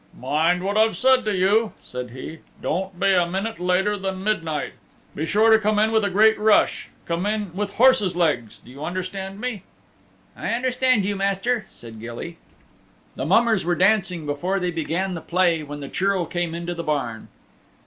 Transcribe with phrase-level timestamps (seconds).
[0.19, 2.39] "Mind what I've said to you," said he.
[2.59, 4.73] "Don't be a minute later than midnight.
[5.13, 8.71] Be sure to come in with a great rash come in with horse's legs do
[8.71, 9.61] you understand me?"
[10.35, 12.37] "I understand you, Master," said Gilly.
[13.15, 16.81] The mummers were dancing before they began the play when the Churl came into the
[16.83, 17.27] barn.